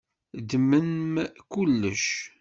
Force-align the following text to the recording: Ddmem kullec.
Ddmem 0.39 1.13
kullec. 1.51 2.05